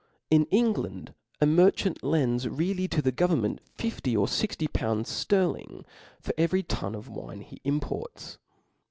In 0.31 0.45
England 0.45 1.13
a 1.39 1.45
mer* 1.45 1.69
chant 1.69 2.03
lends 2.03 2.47
really 2.49 2.87
to 2.87 3.03
the 3.03 3.11
government 3.11 3.61
fifty 3.75 4.17
or 4.17 4.25
fixcy, 4.25 4.67
pounds; 4.73 5.11
fterling 5.11 5.85
for 6.19 6.33
every 6.39 6.63
tun 6.63 6.95
of 6.95 7.07
wine 7.07 7.41
he 7.41 7.61
imports. 7.63 8.39